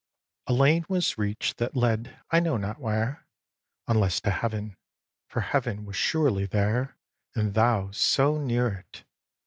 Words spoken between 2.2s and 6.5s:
I know not where, Unless to Heaven, for Heaven was surely